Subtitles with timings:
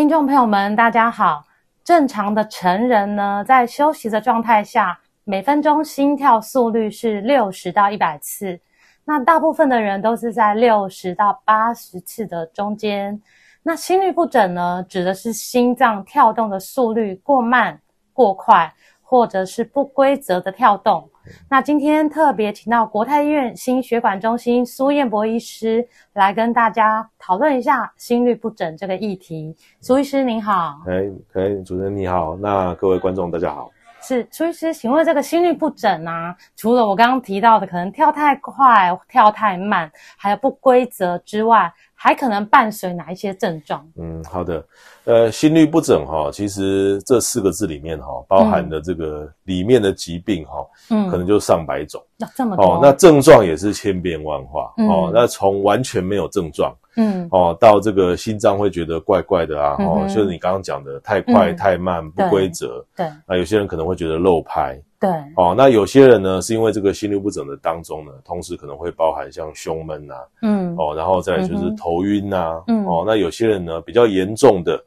[0.00, 1.44] 听众朋友们，大家好。
[1.84, 8.58] 正常的成人呢，在休息的状态下，每分钟心跳速率是六十到一百次。
[9.04, 13.20] 那大部分的人都是在六十到八十次的中间。
[13.62, 17.78] 那心律不整呢，指的是心脏跳动的速率过慢、
[18.14, 18.72] 过快，
[19.10, 21.10] 或者是不规则的跳动。
[21.48, 29.52] 那今天特别请到国泰医院心血管中心苏彦博医师来跟大家讨论一下心律不整这个议题。
[29.80, 33.68] 苏医师您好，哎，可以，主持人你好，那各位观众大家好。
[34.02, 41.70] 是苏医师，请问这个心律不整啊，除了我刚刚提到的可能跳太快、跳太慢，还有不规则之外，
[42.02, 43.86] 还可能伴随哪一些症状？
[43.98, 44.64] 嗯，好的。
[45.04, 52.02] 呃，心律不整哈，其实这四个字里面哈，包含的这个里面的疾病哈，嗯，可能就上百种。
[52.16, 55.10] 那、啊、这么多哦，那症状也是千变万化、嗯、哦。
[55.12, 64.80] 那从完全没有症状，嗯，哦，到这个心脏会觉得怪怪的啊，嗯、哦，就是你刚刚讲的太快、嗯、太慢、不规则，对，那有些人可能会觉得漏拍。
[65.00, 74.78] 对，哦，那有些人呢，是因为这个心律不整的当中呢，同时可能会包含像胸闷呐、啊，嗯，哦，然后再来就是头晕呐、啊，嗯，哦，那有些人呢比较严重的，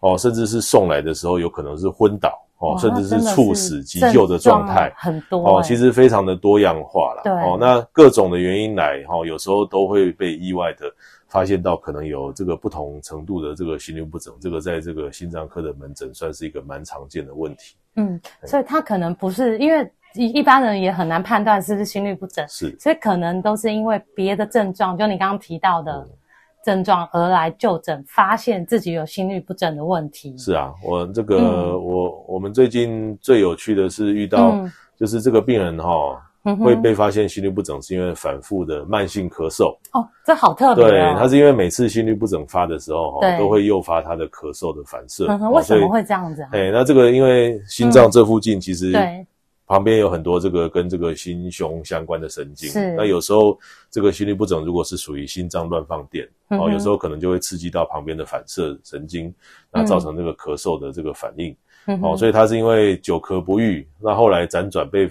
[0.00, 7.22] 哦，甚至是送来的时候有可能是昏倒，哦，甚至是猝死急救的状态，很多、欸，哦，其实非常的多样化啦。
[7.24, 10.90] 对，哦，那各种的原因来，哈、哦，有时候都会被意外的。
[11.28, 17.74] 发现到可能有这个不同程度的这个心律不整，这个在这个心脏科的门诊算是一个蛮常见的问题。
[17.96, 26.06] 嗯，所以他可能不是因为一一般人也很难判断是不是心律不整，是，所以可能都是因为别的症状，就你刚刚提到的
[26.64, 30.36] 症状而来就诊，发现自己有心律不整的问题。
[30.36, 34.54] 是啊，我这个、嗯、我我们最近最有趣的是遇到，
[34.96, 36.16] 就是这个病人哈、哦。
[36.58, 39.76] 会被发现心律不整，是因为反复的慢性咳嗽。
[39.92, 40.88] 哦，这好特别、哦。
[40.88, 45.26] 对，他是因为每次心律不整发的时候，哈，都会诱发他的咳嗽的反射。
[45.28, 46.48] 嗯，为什么会这样子、啊？
[46.50, 49.24] 哎，那这个因为心脏这附近其实对
[49.66, 52.68] 旁边有很多这个跟这个心胸相关的神经。
[52.70, 52.92] 是。
[52.94, 53.58] 那有时候
[53.90, 59.34] 这个心律不整如果是属于心脏乱放电，哦，有时候可能就会刺激到旁边的反射神经，
[59.70, 61.56] 那造成这个咳嗽的这个反应。
[61.86, 62.00] 嗯。
[62.02, 65.08] 哦，所以他是因为久咳不愈，那后来辗转被。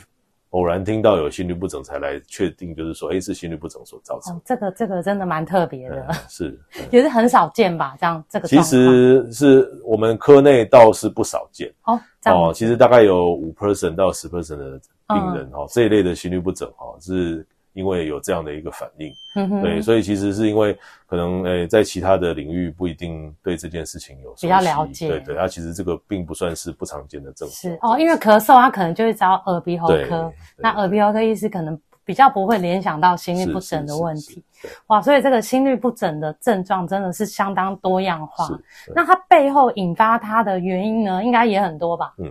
[0.51, 4.35] 偶然听到有心律不整，才来确定，就是说，诶，是心律不整所造成。
[4.35, 6.59] 哦，这个这个真的蛮特别的，嗯、 是，
[6.91, 7.95] 也是很少见吧？
[7.99, 11.99] 这样这个其实是我们科内倒是不少见哦。
[12.25, 17.45] 哦，其实大概有五 percent 到十 percent 的病人哈、嗯，这一类的心律不整哦是。
[17.73, 20.77] 因为有这样的一个反应，嗯，对，所以其实是因为
[21.07, 27.51] 可能诶、欸，在其他的领域不一定对这件事情有比较了解，对对，它其实这个并不算是不常见的症状。
[27.51, 34.43] 是哦，因为咳嗽，他可能就会找耳鼻喉科，那耳鼻喉科医师可能比较不会联想到心律不整的问题。
[34.87, 38.49] 哇，所以这个心律不整的症状真的是相当多样化。
[38.93, 42.13] 那它背后引发它的原因呢，应该也很多吧？
[42.17, 42.29] 嗯。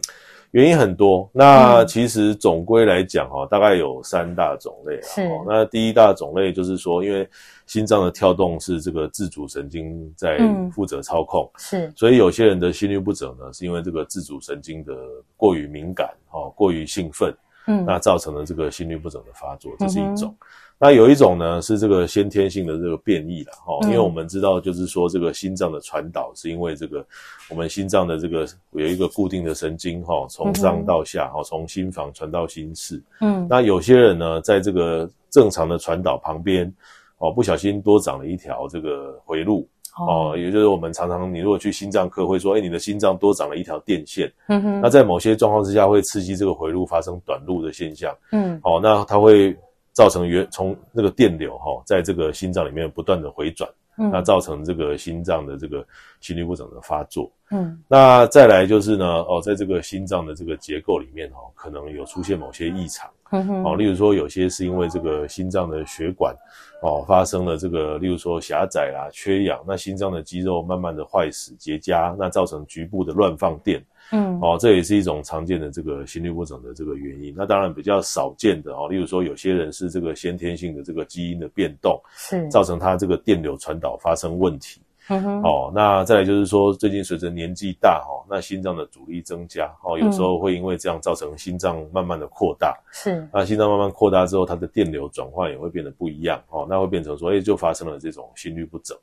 [0.52, 5.02] 原因很多，那其实总归来讲哈、嗯，大概有三大种类啊。
[5.02, 5.30] 是。
[5.46, 7.28] 那第一大种类就是说，因为
[7.66, 10.38] 心脏的跳动是这个自主神经在
[10.72, 11.92] 负责操控，嗯、是。
[11.94, 14.92] 所以有些人的心律不整呢，是因为这个自主神经的
[15.36, 17.32] 过于敏感，哦，过于兴奋，
[17.66, 20.34] 嗯，那造成了这个心律不整的发作，这是一种。
[20.40, 20.46] 嗯
[20.82, 27.04] 那有一种呢，是这个先天性的这个变异了哈，因为我们知道，就是说这个心脏的传导是因为这个
[27.50, 32.98] 我们心脏的这个有一个固定的神经哈，从上到下哈，从心房传到心室。
[33.20, 36.72] 嗯，那有些人呢，在这个正常的传导旁边
[37.18, 39.68] 哦，不小心多长了一条这个回路
[39.98, 44.32] 哦，也就是我们常常你如果去心脏科会说，哎，你的心脏多长了一条电线。
[44.48, 48.16] 嗯哼，那在某些状况之下会刺激这个回路发生短路的现象。
[48.32, 49.54] 嗯，哦，那它会。
[50.00, 55.86] 造成原从那个电流哈，在这个心脏里面不断的回转，嗯，那造成这个心脏的这个
[56.22, 66.34] 心律不整的发作，嗯，那再来就是呢，哦，在这个心脏的这个结构里面哈，可能有出现某些异常，哦，例如说有些是因为这个心脏的血管
[66.82, 73.80] 哦发生了这个，例如说狭窄啦、缺氧，那心脏的肌肉慢慢的坏死结痂，那造成局部的乱放电。
[74.12, 77.32] 嗯，哦，这也是一种常见的这个心律不整的这个原因。
[77.36, 84.80] 那当然比较少见的哦，例如说有些人是这个先天性的这个基因的变动，是造成他这个电流传导发生问题。
[85.10, 98.96] 嗯，哦，那再来就是说，最近随着年纪大，哈，那心脏的阻力增加，哦，有时候会因为这样造成心脏慢慢的扩大，是，那心脏慢慢扩大之后，它的电流转换也会变得不一样，哦，那会变成说，哎，就发生了这种心律不整，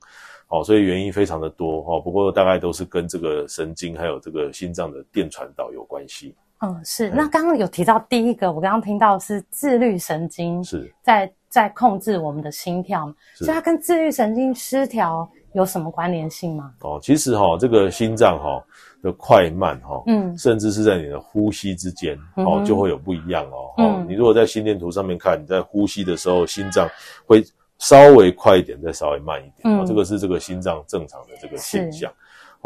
[0.48, 6.34] 哦，所以原因非常的多，哦，不过大概都是跟这个神经还有这个心脏的电传导有关系。
[6.62, 7.10] 嗯，是。
[7.10, 10.92] 那刚刚有提到第一个，我刚刚听到是自律神经是。
[11.04, 15.30] 在在控制我们的心跳，所以它跟自律神经失调。
[15.58, 16.72] 有什么关联性吗？
[16.82, 18.64] 哦，其实哈、哦，这个心脏哈、哦、
[19.02, 23.74] 的快慢哈、哦，嗯，甚至是在你的呼吸之间，嗯、哦，就会有不一样哦。
[23.80, 26.88] 嗯、哦，你如果在心电图上面看，你在呼吸的时候，心脏
[27.26, 27.44] 会
[27.80, 32.12] 稍微快一点，再稍微慢一点，嗯、哦，这个是这个心脏正常的这个现象。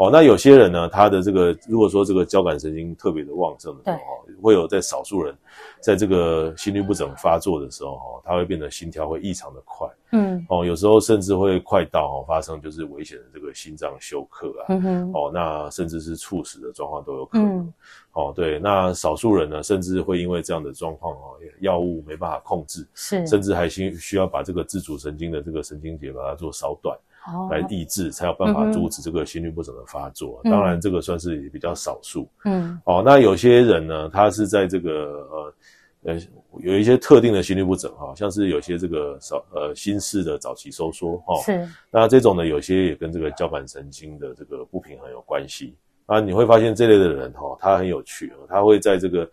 [0.02, 5.32] 哦，那有些人呢，他的这个如果说这个交感神经特别的旺盛的时候，对会有在少数人，
[5.80, 17.72] 在这个心律不整发作的时候，哈，他会变得心跳会异常的快，嗯，哦，有时候甚至会快到哦发生就是危险的这个心脏休克啊，嗯哼，哦，那甚至是猝死的状况都有可能，嗯、
[18.14, 26.98] 哦，对，那少数人呢，甚至会因为这样的状况哦，药物没办法控制，是，甚至还需需要把这个自主神经的这个神经节把它做烧断。
[27.50, 30.40] 来抑制，才有办法阻止这个心律不整的发作。
[30.44, 32.28] 嗯、当然，这个算是比较少数。
[32.44, 35.54] 嗯，哦，那有些人呢，他是在这个呃
[36.12, 36.20] 呃
[36.60, 41.40] 有一些特定的心律不整哈，像是有些这个早呃心室的早期收缩哈。
[41.42, 41.68] 是。
[41.90, 45.74] 那这种呢，有些也跟这个交感神经的这个不平衡有关系。
[46.06, 49.28] 啊，你会发现这类的人哈，他很有趣，他会在这个。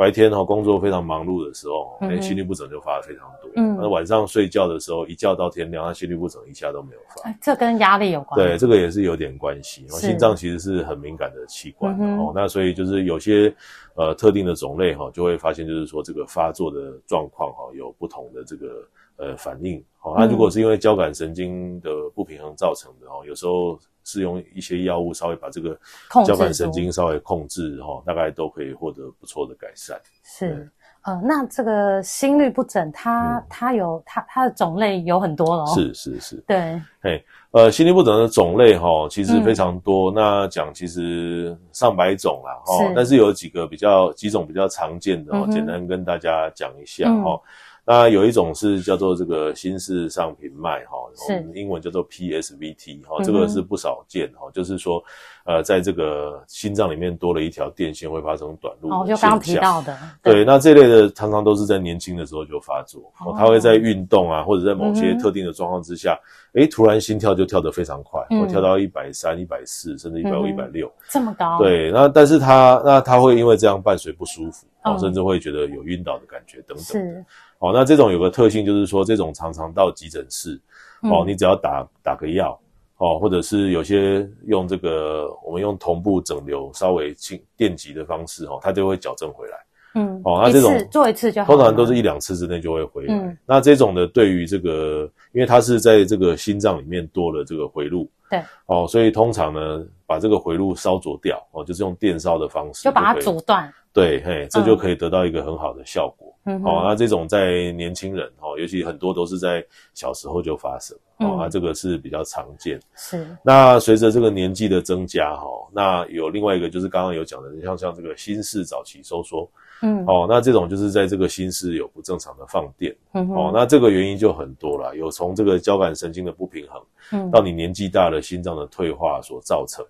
[0.00, 3.50] 白天哈工作非常忙碌的时候，哎、嗯，心律不整就发的非常多。
[3.56, 7.30] 嗯，那晚上睡觉的时候，一觉到天亮，他心律不整一下都没有发。
[7.38, 8.40] 这跟压力有关。
[8.40, 9.86] 对，这个也是有点关系。
[9.88, 13.54] 是心脏其实是很敏感的器官哦，那所以就是有些
[13.94, 19.84] 呃特定的种类哈，就会发现就是说这个发作的状况哈有不同的这个呃反应。
[19.98, 23.78] 好，那如果是因为交感神经的不平衡造成的哦，有时候。
[24.04, 25.78] 是用一些药物稍微把这个
[26.26, 30.00] 交感神经稍微控制哈，大概都可以获得不错的改善。
[30.22, 30.70] 是，
[31.02, 35.66] 呃，那这个心律不整，它、嗯、它有它它的种类有很多了。
[35.66, 40.10] 是是是，对，嘿，呃，心律不整的种类哈，其实非常多。
[40.10, 47.40] 嗯、那讲其实上百种啦，哈是，但是有几个比较几种比较常见的，哦、嗯，简单跟大家讲一下哈。
[47.86, 50.96] 嗯那有一种是叫做这个心室上频脉哈，
[51.26, 51.44] 是。
[51.54, 55.02] 英文叫做 PSVT 哈，这个是不少见哈，嗯、就是说，
[55.44, 66.16] 呃，在这个心脏里面多了一条电线会发生短路哦，就刚刚提到的，对，对，那这类的常常都是在年轻的时候就发作，哦，他会在运动啊或者在某些特定的状况之下，
[66.52, 71.58] 诶、嗯，突然心跳就跳得非常快，会、嗯、跳到一百三、一百四，甚至一百五、一百六，这么高？
[71.58, 76.84] 对，那但是他那他会因为这样伴随不舒服，哦，甚至会觉得有晕倒的感觉等等。
[76.84, 77.24] 是。
[77.60, 80.58] 哦，那这种有个特性就是说，这种常常到急诊室，
[81.02, 82.58] 哦，你只要打打个药，
[82.96, 89.56] 哦，或者是有些用这个我们用同步整流稍微轻电极的方式，哦，它就会矫正回来。
[89.94, 93.14] 嗯，哦，那这种做一次就好，通常都是一两次之内就会回来。
[93.14, 103.70] 嗯，那这种的对于这个，因为它是在这个心脏里面多了这个回路，对，哦，所以通常呢，把这个回路烧灼掉，哦，就是用电烧的方式，就把它阻断。
[103.92, 106.32] 对，嘿，这就可以得到一个很好的效果。
[106.44, 112.80] 嗯，哦，那这种在年轻人，哦，尤其很多都是在小时候就发生，哦，那这个是比较常见。
[112.94, 113.26] 是。
[113.42, 119.46] 那随着这个年纪的增加，哈，那有另外一个就是刚刚有讲的，像像这个心室早期收缩，
[119.82, 126.82] 嗯，哦，那这种就是在这个心室有不正常的放电，嗯，哦，那这个原因就很多了，有从这个交感神经的不平衡，
[127.12, 129.84] 嗯，到你年纪大了心脏的退化所造成。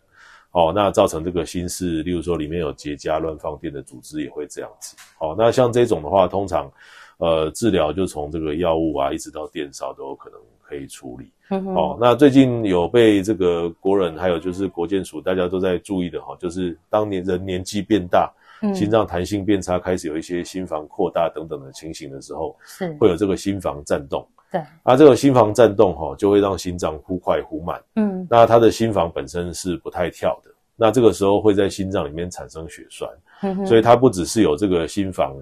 [0.52, 4.96] 哦，那造成这个心室，例如说里面有结痂、乱放电的组织也会这样子。
[5.20, 6.70] 哦，那像这种的话，通常，
[7.18, 11.30] 呃，治疗就从这个药物啊，一直到电烧都有可能可以处理。
[11.74, 24.26] 哦，那最近有被这个国人还有就是国健署大家都在注意的哈，就是当年人年纪变大，嗯，心脏弹性变差，开始有一些心房扩大等等的情形的时候，是会有这个心房颤动。
[24.50, 27.80] 对，啊，这个心房颤动哈，就会让心脏忽快忽慢。
[27.96, 33.08] 嗯，那他的心房本身是不太跳的，那这个时候会在心脏里面产生血栓，
[33.42, 35.36] 嗯哼，所以它不只是有这个心房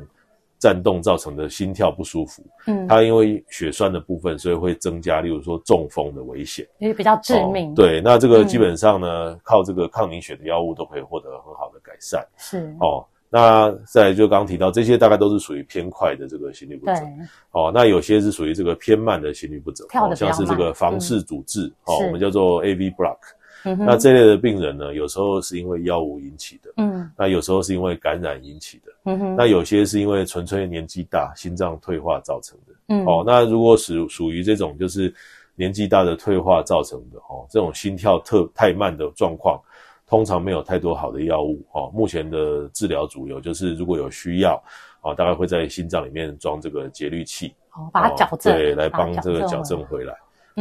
[0.58, 7.70] 颤动造成的心跳不舒服，嗯，它因为血栓的部分，所以会增加，例如说中风的危险，因为比较致命。
[7.70, 7.74] 哦。
[7.76, 12.26] 对，那这个基本上呢，嗯，靠这个抗凝血的药物都可以获得很好的改善。
[12.36, 13.06] 是哦。
[13.30, 16.96] 那再来就刚刚提到这些，大概都是属于偏快的这个心律不整。
[16.96, 17.26] 对。
[17.52, 23.18] 哦，那有些是属于这个偏慢的心律不整，好、哦、像是这个房室阻滞，嗯、哦，我们叫做 AV block。
[23.64, 35.12] 嗯、那这类的病人呢，有时候是因为药物引起的，嗯，那有时候是因为感染引起的，嗯哼，那有些是因为纯粹年纪大、心脏退化造成的，嗯，哦，那如果属属于这种就是
[35.56, 39.60] 年纪大的退化造成的，哦，这种心跳特太慢的状况，
[40.08, 44.60] 通常没有太多好的药物，哦，目前的治疗主流就是如果有需要，
[45.02, 50.14] 哦，大概会在心脏里面装这个节律器，哦，把它矫正，对，来帮这个矫正回来。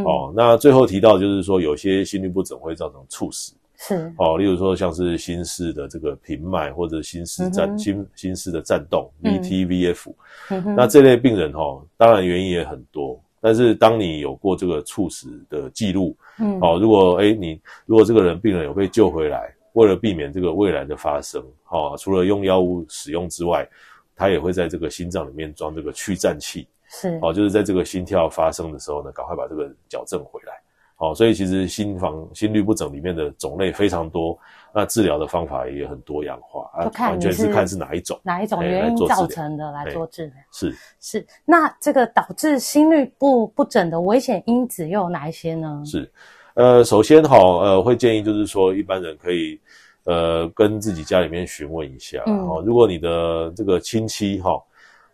[0.03, 4.13] 哦，那最后提到就是说，有些心律不整会造成猝死，是。
[4.17, 10.13] 哦，例如说像是心室的这个频脉或者心室颤、嗯、心心室的颤动 VT-VF，
[10.49, 23.67] 嗯、那这类病人哈、哦，当然原因也很多，但是当你有过这个猝死的记录，嗯，哦，如果诶你如果这个人病人有被救回来，为了避免这个未来的发生，哦，除了用药物使用之外，
[24.15, 26.67] 他也会在这个心脏里面装这个去颤器。
[26.89, 30.53] 是哦，就是在这个心跳发生的时候呢，赶快把这个矫正回来。
[30.97, 34.35] 哦，所以其实心房心律不整里面的种类非常多，
[34.73, 40.35] 那治疗的方法也很多样化，啊，完全是看是哪一种哪一种原因造成的来做治疗。
[40.51, 45.83] 是是，那这个导致心律不不整的危险因子又有哪一些呢？
[45.85, 46.11] 是，
[46.55, 49.59] 呃，首先哈，呃，会建议就是说一般人可以
[50.05, 54.59] 呃跟自己家里面询问一下，嗯，哦，如果你的这个亲戚哈。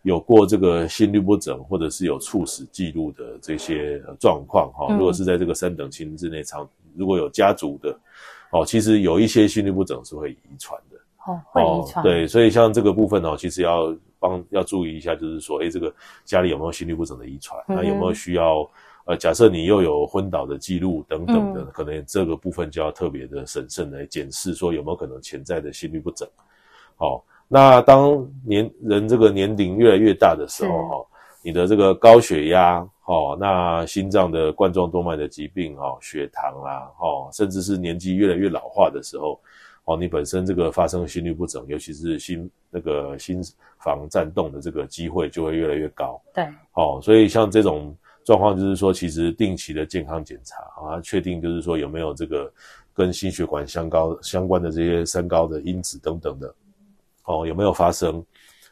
[0.04, 7.98] 有过这个心律不整或者是有猝死记录的这些状况哈，如果是在这个三等亲之内，长如果有家族的，
[8.52, 15.94] 哦，其实有一些心律不整是会遗传的，哦，会遗传，对，所以像这个部分哦，其实要帮要注意一下，就是说，诶，这个
[16.26, 18.70] 家里有没有心律不整的遗传，那有没有需要
[19.06, 26.28] 呃，假设你又有昏倒的记录等等的，嗯，可能这个部分就要特别的审慎来检视，说有没有可能潜在的心律不整，
[26.98, 27.24] 好。
[27.54, 31.06] 那当年人这个年龄越来越大的时候，哈，
[31.44, 39.40] 你的这个高血压，哦，那心脏的冠状动脉的疾病，哦，血糖啦，哦，甚至是年纪越来越老化的时候，
[39.84, 43.40] 哦，你本身这个发生心律不整，尤其是心那个心
[43.78, 46.20] 房颤动的这个机会就会越来越高。
[46.34, 46.44] 对，
[46.74, 47.96] 哦，所以像这种
[48.26, 52.52] 状况，就是说，其实定期的健康检查啊，确定就是说有没有这个
[52.96, 56.52] 跟心血管相高相关的这些三高的因子等等的。
[57.26, 58.24] 哦，有没有发生？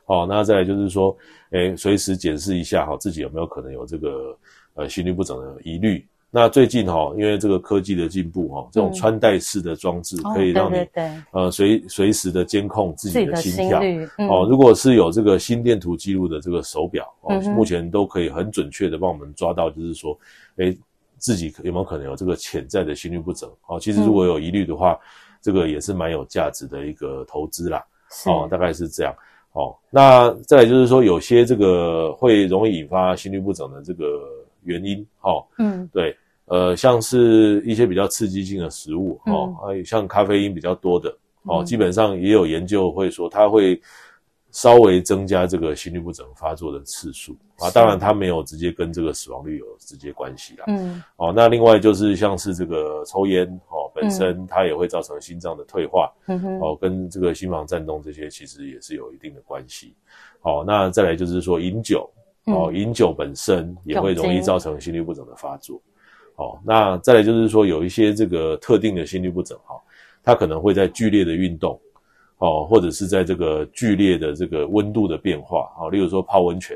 [0.05, 1.15] 哦，那再来就是说，
[1.51, 4.37] 诶，随时检视一下哈，自己有没有可能有这个
[4.73, 6.05] 呃心律不整的疑虑。
[6.33, 13.81] 那最近哈，因为这个科技的进步哈，这种穿戴式的装置可以让你、嗯、呃随随时的监控自己的心跳。
[14.29, 20.17] 哦，如果是有这个心电图记录的这个手表哦，嗯、目前都可以很准确的帮我们抓到，就是说，
[20.55, 20.77] 诶，
[21.17, 23.49] 自己有没有可能有这个潜在的心律不整？
[23.67, 24.99] 哦，其实如果有疑虑的话，嗯、
[25.41, 27.83] 这个也是蛮有价值的一个投资啦。
[28.25, 29.13] 哦，大概是这样。
[29.53, 34.05] 哦，那再来就是说，有些这个会容易引发心律不整的这个
[34.63, 36.15] 原因，哦，嗯，对，
[36.45, 41.09] 呃，像是一些比较刺激性的食物，哦，还有、嗯、像咖啡因比较多的，
[41.43, 43.81] 哦，嗯、基本上也有研究会说它会。
[44.51, 50.65] 稍微增加这个心律不整发作的次数啊，当然它没有直接跟这个死亡率有直接关系啦。
[50.67, 56.11] 嗯，哦，那另外就是像是这个抽烟哦，本身它也会造成心脏的退化，
[56.61, 59.95] 哦，跟这个心房颤动这些其实也是有一定的关系。
[60.41, 62.09] 哦，那再来就是说饮酒，
[62.45, 65.81] 哦，饮酒本身也会容易造成心律不整的发作。
[66.35, 69.79] 哦，那再来就是说有一些这个特定的心律不整哈，
[70.23, 71.79] 它可能会在剧烈的运动。
[72.41, 76.75] 哦，或者是在这个剧烈的这个温度的变化，哦，例如说泡温泉，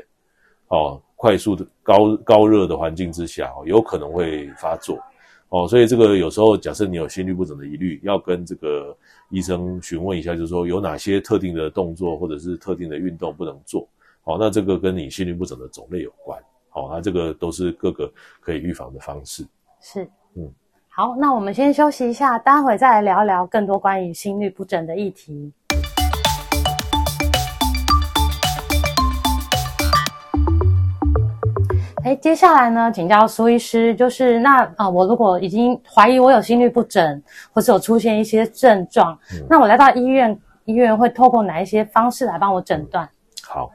[0.68, 4.96] 哦，快速的高高热的环境之下，哦，有可能会发作，
[5.48, 8.96] 哦，所以这个有时候假设你有心律不整的疑虑，要跟这个
[9.28, 13.88] 医生询问一下，就是说有哪些特定的动作或者是特定的运动不能做，
[14.22, 16.40] 哦，那这个跟你心律不整的种类有关，
[16.74, 18.08] 哦，那这个都是各个
[18.38, 19.44] 可以预防的方式。
[19.80, 20.48] 是，嗯。
[20.98, 25.52] 好，那我们先休息一下，待会再来聊聊更多关于心律不整的议题。
[32.02, 37.22] 哎，接下来呢，请教苏医师，就是那啊、呃，我如果已经怀疑我有心律不整，
[37.52, 43.06] 或是有出现一些症状，嗯、那我来到医院，医院会透过哪一些方式来帮我诊断？
[43.46, 43.70] 好。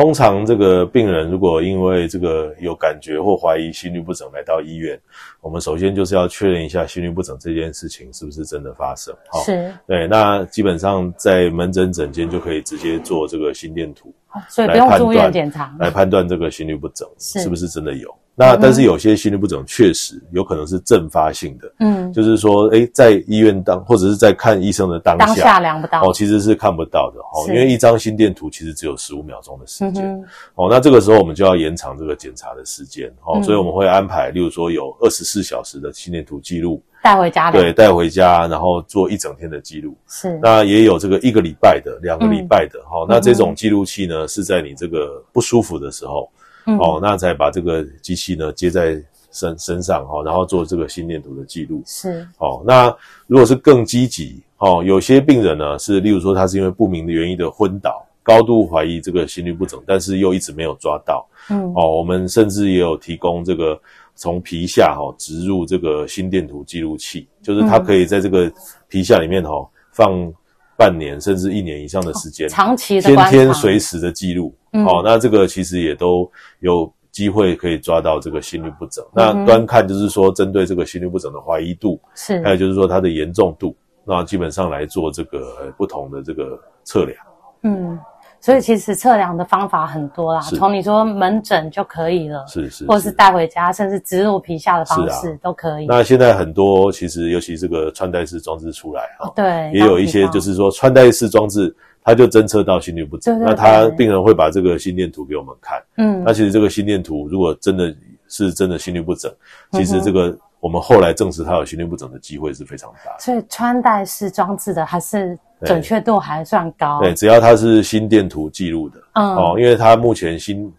[0.00, 4.96] 通常这个病人如果因为这个有感觉或怀疑心律不整来到医院，
[5.40, 9.12] 我们首先就是要确认一下心律不整这件事情是不是真的发生。
[9.32, 14.14] 哦，是，对，那基本上在门诊诊间就可以直接做这个心电图，
[14.48, 18.08] 所以不用住院检查，来判断这个心律不整是不是真的有。
[18.40, 26.02] 那但是有些心律不整确实有可能是阵发性的，嗯，就是说，诶，在医院当或者是在看医生的当下，当下量不到。
[26.02, 30.24] 哦，其实是看不到的哦，因为一张心电图其实只有十五秒钟的时间。
[30.54, 46.30] 哦，那这个时候我们就要延长这个检查的时间哦，所以我们会安排，例如说有二十四小时的心电图记录带回家，对，带回家，然后做一整天的记录，是，那也有这个一个礼拜的、两个礼拜的，好，那这种记录器呢是在你这个不舒服的时候。
[46.78, 51.82] 哦，那才把这个机器呢接在身身上哈，然后做这个心电图的记录。
[51.86, 52.26] 是。
[52.38, 52.94] 哦，那
[53.26, 61.26] 如果是更积极，哦，有些病人呢是，例如说他是因为不明的原因的昏倒，高度怀疑这个心律不整，但是又一直没有抓到。
[61.50, 61.72] 嗯。
[61.74, 63.80] 哦，我们甚至也有提供这个
[64.14, 68.50] 从皮下哈植入这个心电图记录器，就是它可以在这个
[68.88, 69.50] 皮下里面哈
[69.92, 70.32] 放
[70.78, 74.54] 半年甚至一年以上的时间，哦，长期的天天随时的记录。
[74.72, 76.30] 嗯、哦，那这个其实也都
[76.60, 79.04] 有机会可以抓到这个心律不整。
[79.06, 87.18] 嗯、那端看就是说，针对这个心律不整的怀疑度，是还有就是说它的严重度，那基本上来做这个不同的这个测量。
[87.62, 87.98] 嗯。
[88.40, 93.18] 所以其实测量的方法很多啦，从你说门诊就可以了，是是，或者是。
[93.18, 95.86] 带回家，甚至植入皮下的方式都可以。
[95.86, 107.92] 那现在很多其实，尤其这个穿戴式装置出来哈，对，也有一些就是说穿戴式装置，它就侦测到心律不整，那他病人会把这个心电图给我们看，嗯，那其实这个心电图如果真的
[108.28, 109.32] 是真的心律不整，
[109.72, 110.38] 其实这个。
[110.60, 117.00] 我们后来证实他有心律不整的机会是非常大的，所以穿戴式装置的还是准确度还算高。
[117.00, 120.72] 对，只要它是心电图记录的，嗯，哦，因为它目前心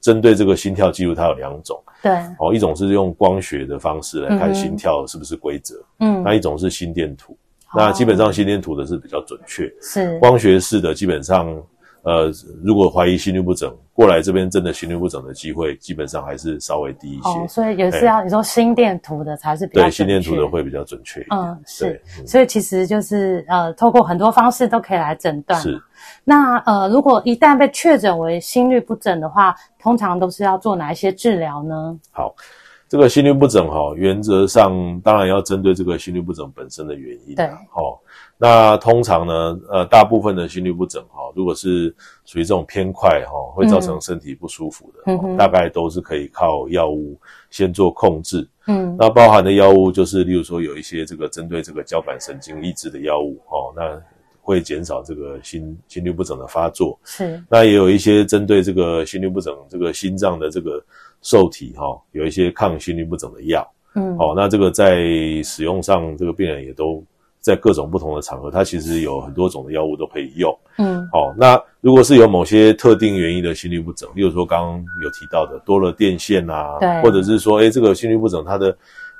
[0.00, 7.36] 针对这个心跳记录，它有两种，对，哦，一种是用光学的方式来看心跳是不是规则，嗯，那一种是心电图，
[7.74, 10.18] 那基本上心电图的是比较准确，是。
[10.18, 11.46] 光学式的基本上。
[12.06, 12.30] 呃，
[12.62, 17.28] 如果怀疑心律不整，过来这边真的心律不整的机会，基本上还是稍微低一些。
[17.28, 19.82] 哦，所以也是要你说心电图的才是比较。
[19.82, 21.20] 对，心电图的会比较准确。
[21.30, 22.00] 嗯，是。
[22.20, 25.60] 嗯，所以其实就是呃，透过很多方式都可以来诊断。
[25.60, 25.76] 是。
[26.22, 31.98] 那呃，如果一旦被确诊为心律不整的话，通常都是要做哪一些治疗呢？
[32.12, 32.32] 好。
[32.88, 37.34] 这个心律不整哈，原则上当然要针对这个心律不整本身的原因。
[37.34, 38.00] 对，好，
[38.38, 41.92] 那通常呢，呃，大部分的心律不整哈，如果是
[42.24, 47.18] 属于这种偏快哈，会造成身体不舒服的，嗯，大概都是可以靠药物
[47.50, 48.48] 先做控制。
[48.68, 54.00] 嗯，那包含的药物就是，例如说有一些这个针对这个交感神经抑制的药物哦，那
[54.42, 56.96] 会减少这个心心律不整的发作。
[57.02, 60.80] 是，那也有一些针对这个心律不整这个心脏的这个。
[61.26, 65.02] 受体哈，有一些抗心律不整的药，嗯，哦，那这个在
[65.42, 67.02] 使用上，这个病人也都
[67.40, 78.76] 在各种不同的场合，他其实有很多种的药物都可以用，嗯，哦，那如果是有某些特定原因的心律不整，例如说刚刚有提到的多了电线啊，对，或者是说，诶，这个心律不整它的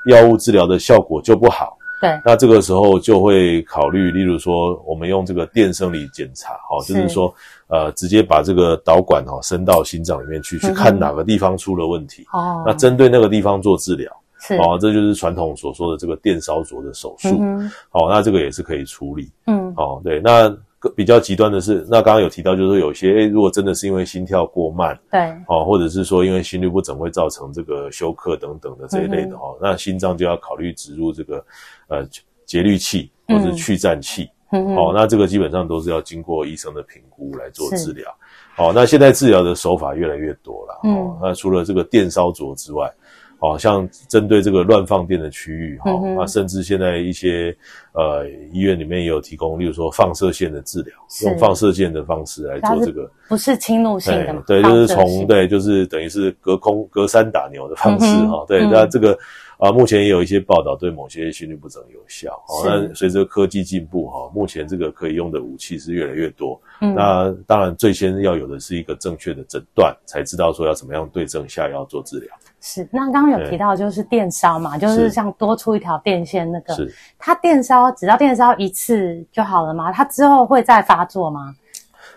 [0.09, 1.77] 药物治疗的效果就不好。
[2.00, 7.35] 对，那这个时候就会考虑，例如说，我们用这个电生理检查，哈，就是说，
[7.68, 12.26] 呃，直接把这个导管哈伸到心脏里面去，去看哪个地方出了问题。
[12.32, 14.11] 哦，那针对那个地方做治疗。
[14.38, 17.38] 是，哦，这就是传统所说的这个电烧灼的手术。
[17.40, 19.30] 嗯，好，那这个也是可以处理。
[19.46, 20.54] 嗯，哦，对，那。
[20.95, 31.45] 比较极端的是，那刚刚有提到，就是说有些，诶，如果真的是因为心跳过慢，对，哦，或者是说因为心律不整会造成这个休克等等的这一类的哦，嗯、那心脏就要考虑植入这个
[31.89, 32.07] 呃
[32.45, 38.15] 节律器或者去颤器，嗯，哦，那这个基本上都是要经过医生的评估来做治疗。
[38.59, 42.93] 哦，那现在治疗的手法越来越多了，嗯、哦，那除了这个电烧灼之外。
[43.40, 47.55] 哦，像针对这个乱放电的区域，哈、嗯，那甚至现在一些
[47.92, 50.94] 呃医院里面也有提供，例如说放射线的治疗，
[51.25, 54.42] 用放射线的方式来做这个，不是侵入性的吗？
[54.46, 59.18] 对，就是从对，就是等于是隔空隔山打牛的方式，哈、嗯，对，那、嗯、这个
[59.59, 62.33] 啊，目前也有一些报道对某些心律不整有效。
[62.49, 66.61] 哦，那随着科技进步，哈，目前这个可以用的武器是越来越多。
[66.81, 72.29] 嗯，那当然最先要有的是一个正确的诊断，才知道说要怎么样对症下药做治疗。
[72.61, 79.92] 是，那刚刚有提到就是电烧嘛，就是像多出一条电线那个，是它电烧只要电烧一次就好了吗？
[79.92, 81.55] 它之后会再发作吗？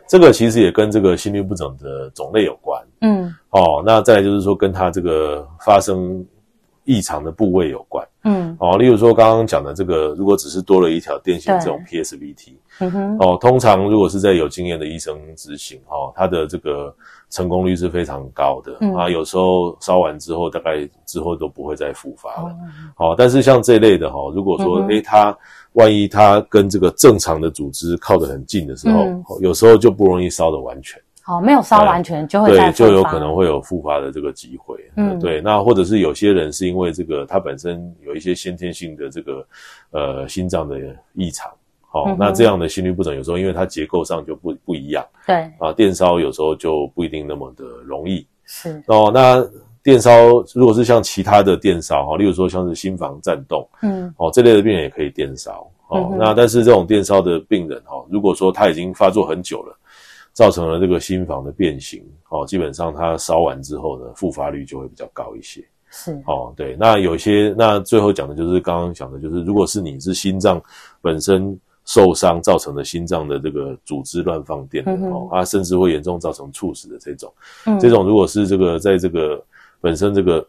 [0.08, 2.84] 这个其实也跟这个心律不整的种类有关。
[3.02, 6.26] 嗯，哦，那再来就是说跟它这个发生
[6.90, 8.08] 异常的部位有关。
[8.24, 16.94] 嗯，哦，例如说刚刚讲的这个，如果只是多了一条电线这种 PSVT，嗯哼，哦，通常如果是在有经验的医生执行，哦，他的这个。
[17.32, 22.56] 成功率是非常高的，嗯、啊，有时候烧完之后，大概之后都不会再复发了。
[22.96, 25.38] 好、哦，但是像这类的哈，如果说诶、嗯哼欸、它
[25.74, 31.00] 万一它跟这个正常的组织靠得很近的时候，嗯、有时候就不容易烧得完全。
[31.28, 34.79] 哦，没有烧完全就会对，就有可能会有复发的这个机会。
[35.02, 39.48] 嗯，对，那或者是有些人是因为这个他本身有一些先天性的这个
[39.92, 40.78] 呃心脏的
[41.14, 41.50] 异常，
[41.88, 48.28] 好、哦嗯，那这样的心律不整有时候因为它结构上就不不一样，对啊，电烧有时候就不一定那么的容易。
[48.44, 49.42] 是哦，那
[49.82, 50.12] 电烧
[50.54, 55.66] 如果是像其他的电烧哈，例如说像是心房颤动，嗯，哦这类的病人也可以电烧。
[55.88, 59.76] 哦、嗯，那但是这种电烧的病人哈，如果说他已经发作很久了。
[60.40, 65.62] 造成了这个心房的变形，哦，基本上它烧完之后呢，复发率就会比较高一些。
[65.90, 70.62] 是，哦，对，那有些，那最后讲的就是刚刚讲的，就是如果是你是心脏
[71.02, 77.34] 本身受伤造成的心脏的这个组织乱放电的，嗯、哦，啊，甚至会严重造成猝死的这种，
[77.66, 79.44] 嗯，这种如果是这个在这个
[79.82, 80.48] 本身这个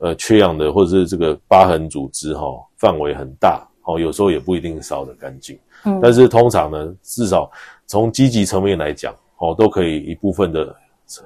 [0.00, 5.58] 呃缺氧的或者是这个疤痕组织哈、哦、范围很大，哦，有时候也不一定烧得干净。
[5.86, 7.50] 嗯，但是通常呢，至少
[7.86, 9.14] 从积极层面来讲。
[9.40, 10.76] 哦，都可以一部分的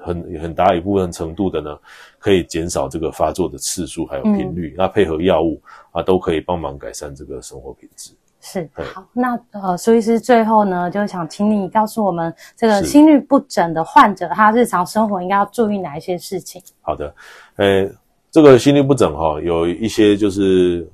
[0.01, 1.77] 很很大一部分程度的呢，
[2.17, 4.71] 可以减少这个发作的次数还有频率。
[4.71, 8.11] 嗯、那配合药物啊，都可以帮忙改善这个生活品质。
[8.39, 16.61] 是，好，那呃，苏医师最后呢，就想请你告诉我们，这个心律不整的患者，他日常生活应该要注意哪一些事情？
[16.81, 17.13] 好的，
[17.57, 17.89] 呃，
[18.31, 20.89] 这个心律不整哈、哦，有一些就是。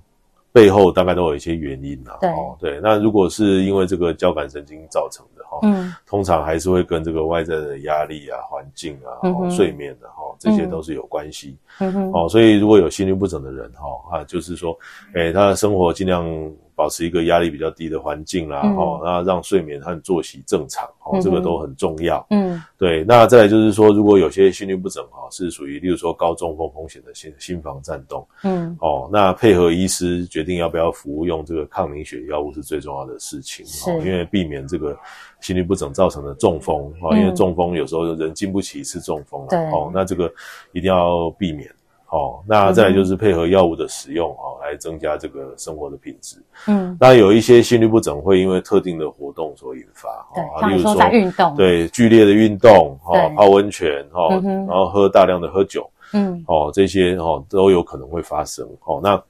[0.52, 11.92] 背后大概都有一些原因啊，对，哦，对，那如果是因为这个交感神经造成的哈，嗯，通常还是会跟这个外在的压力啊、环境啊、嗯、睡眠的哈，这些都是有关系，嗯。
[11.94, 14.78] 哼，哦，所以如果有心律不整的人哈，啊，就是说，
[15.14, 16.52] 诶，他的生活尽量。
[16.82, 22.26] 保持一个压力比较低的环境啦，嗯、哦，那让睡眠和作息正常，哦、嗯，这个都很重要。
[22.32, 23.04] 嗯，对。
[23.04, 34.98] 那再来就是说，如果有些心律不整，哈，是属于例如说高中风风险的心心房颤动，嗯，哦，那配合医师决定要不要服用这个抗凝血药物是最重要的事情，哦，因为避免这个
[35.40, 40.34] 心律不整造成的中风，因为中风有时候人经不起一次中风，对，哦，那这个
[40.72, 41.70] 一定要避免。
[42.12, 46.36] 哦，那再来就是配合药物的使用，哦，来增加这个生活的品质。
[46.68, 58.68] 嗯，那有一些心律不整会因为特定的活动所引发，对，例如说在运动，对，剧烈的运动，哦，泡温泉，哦，然后喝大量的喝酒，嗯，哦，这些哦都有可能会发生。
[58.84, 59.24] 哦，那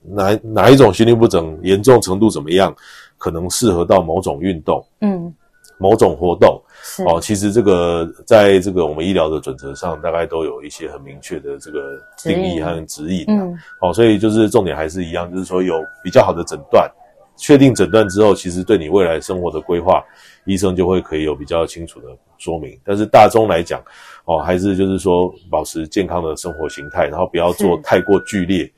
[0.00, 2.74] 哪哪一种心律不整严重程度怎么样，
[3.18, 5.30] 可能适合到某种运动，嗯，
[5.76, 6.58] 某种活动。
[7.06, 13.24] 哦，其实这个在这个我们医疗的准则上，大概都有一些很明确的这个定义和指引。
[13.28, 16.90] 嗯，哦，所以就是重点还是一样，就是说有比较好的诊断，
[17.36, 20.04] 确定诊断之后，其实对你未来生活的规划，
[20.44, 22.78] 医生就会可以有比较清楚的说明。
[22.84, 23.80] 但是大众来讲，
[24.24, 28.70] 哦，还是就是说保持健康的生活形态，然后不要做太过剧烈。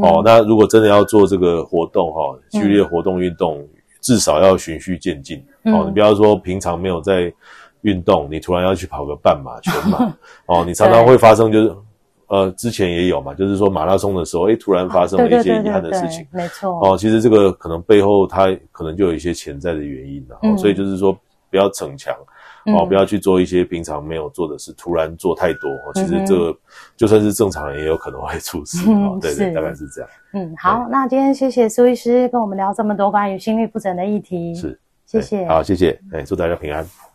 [0.00, 2.20] 哦，那如果真的要做这个活动，哈，
[2.50, 3.68] 剧烈活动运动。
[4.02, 7.32] 至少要循序渐进，嗯，哦，你不要说平常没有在
[7.82, 10.14] 运动，你突然要去跑个半马、 全马，
[10.46, 11.76] 哦，你常常会发生就是，
[12.28, 21.12] 呃，之前也有嘛，就是说马拉松的时候，诶，突然发生了一些遗憾的事情，没错，哦，其实这个可能背后它可能就有一些潜在的原因的，嗯，哦，所以就是说
[21.50, 22.14] 不要逞强。
[22.66, 26.54] 哦，不要去做一些平常没有做的事，突然做太多，其实这个
[26.94, 28.86] 就算是正常人也有可能会出事。
[28.92, 30.10] 哦，对对，大概是这样。
[30.34, 34.54] 嗯，好，那今天谢谢苏医师跟我们聊这么多关于心律不整的议题。
[34.54, 34.78] 是，
[35.10, 35.44] 谢谢。
[35.48, 35.98] 好，谢谢。
[36.12, 36.84] 哎，祝大家平安。
[36.84, 37.09] 哎。